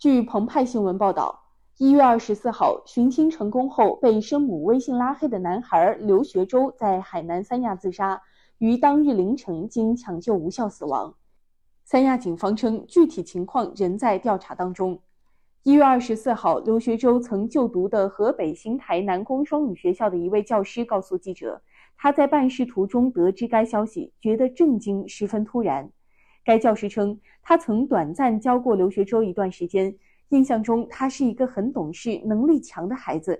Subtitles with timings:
[0.00, 1.42] 据澎湃新闻报道，
[1.76, 8.22] 一月二十四号寻亲成功后被生母微信拉黑的男孩刘学周在海南三亚自杀，
[8.56, 11.14] 于当日凌晨经抢救无效死亡。
[11.84, 14.98] 三亚警方称，具体情况仍在调查当中。
[15.64, 21.60] 一月二十四号，刘学周曾就读的河北邢台南工双语学校的一位教师告诉记者，
[21.98, 25.90] 他在办事途中得知该消息，觉得震惊，十分突然。
[26.44, 29.94] 该教师称，他曾短暂教过刘学周一段时间，
[30.30, 33.38] 印象中他是一个很懂事、能力强的孩子。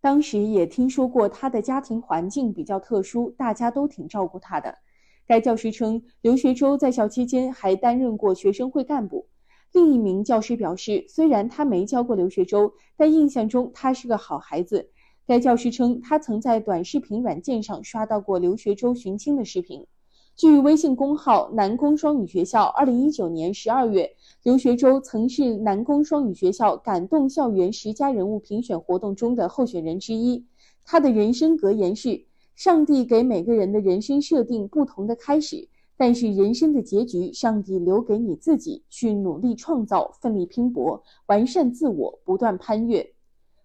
[0.00, 4.76] 当时也听说过他的家庭环境比较特殊，大家都挺照顾他的。
[5.26, 9.28] 该教师称，刘学周在校期间还担任过学生会干部。
[9.72, 14.90] 另一名教师表示，虽然他没教过刘学周，但印象中他是个好孩子。
[15.26, 19.86] 该教师称，他曾在短视频软件上刷到过刘学周寻亲的视频。
[20.34, 24.10] 据微信公号“南工双语学校”，二零一九年十二月，
[24.42, 30.42] 刘学周曾是南工双语学校感动校园十佳人物评选活动中的候选人之一。
[30.84, 32.24] 他的人生格言是
[32.56, 43.06] ：“上帝给每个人的人生设定不同的开始。”但是人生的结局，上帝留给你自己去努力创造、奋力拼搏、完善自我、不断攀越。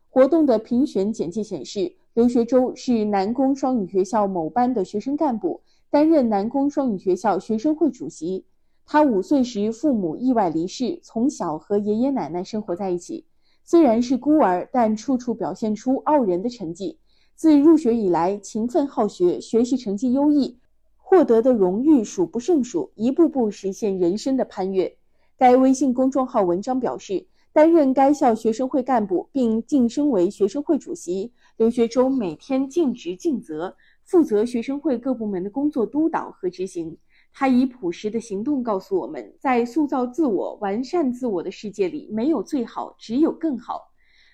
[0.09, 8.45] 活动的评选简介显示，刘学周是南工双语学校某班的学生干部，担任南工双语学校学生会主席。
[8.85, 13.25] 他五岁时父母意外离世，从小和爷爷奶奶生活在一起。
[13.63, 16.97] 虽然是孤儿，但处处表现出傲人的成绩。
[17.35, 20.57] 自入学以来，勤奋好学，学习成绩优异。
[20.97, 24.97] 获得的荣誉数不胜数，一步步实现人生的攀越。
[25.37, 33.75] 该微信公众号文章表示，担任该校学生会干部并晋升为学生会主席，刘学周每天尽职尽责，
[34.07, 36.97] 负责学生会各部门的工作督导和执行。
[37.33, 43.91] 他以朴实的行动告诉我们，在塑造自我、完善自我的世界里，没有最好，只有更好。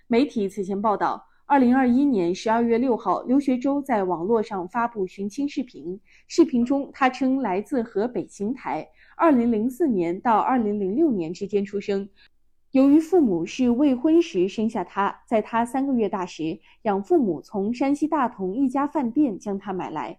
[0.08, 1.26] 媒体此前报道。
[1.46, 6.00] 二零二一年十二月六号，刘学周在网络上发布寻亲视频。
[6.28, 12.08] 视频中，他称来自河北邢台，二零零四年到二零零六年之间出生。
[12.73, 20.17] 由于父母是未婚时生下他，在他三个月大时，养父母从山西大同一家饭店将他买来。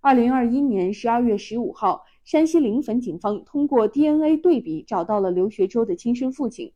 [0.00, 6.72] 二零二一年十二月十五号，山西临汾警方通过 DNA 对比找到了刘学周的亲生父亲。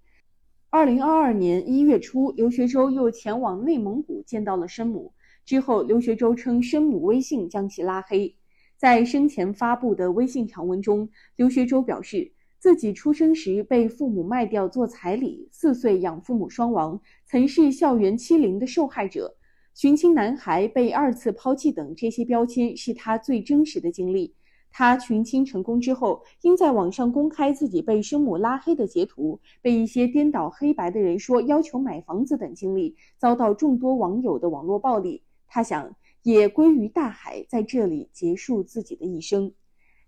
[0.71, 5.12] 二零二二年一月初，刘学周又前往内蒙古见到了生母。
[5.44, 8.34] 之后，刘学周称生母微信将其拉黑。
[8.77, 12.32] 在生前发布的微信长文中，刘学周表示，
[12.62, 19.34] 自己出生时被父母卖掉做彩礼，四岁养父母双亡，曾是校园欺凌的受害者，
[19.75, 24.33] 寻亲男孩被二次抛弃等这些标签是他最真实的经历。
[24.71, 35.25] 他寻亲成功之后，因在网上公开自己被生母拉黑的截图，被一些颠倒黑白的人说要求买房子等经历，遭到众多网友的网络暴力。
[35.49, 35.93] 他想
[36.23, 39.53] 也归于大海，在这里结束自己的一生。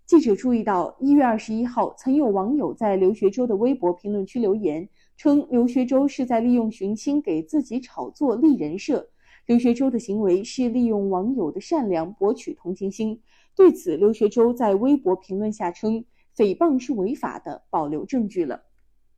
[0.05, 9.09] 记者注意到，一月二十一号，曾有网友在刘学周的微博评论区留言，称刘学周是在利用寻亲给自己炒作立人设。
[9.47, 13.19] 刘学周的行为是利用网友的善良博取同情心。
[13.55, 16.05] 对此，刘学周在微博评论下称
[16.37, 18.61] ：“诽谤是违法的，保留证据了。”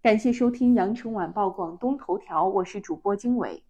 [0.02, 3.62] 感谢收听羊城晚报广东头条，我是主播经纬。